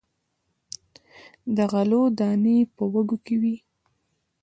د 1.55 1.57
غلو 1.71 2.01
دانې 2.19 2.57
په 2.75 2.83
وږو 2.93 3.17
کې 3.25 3.35
وي. 3.41 3.55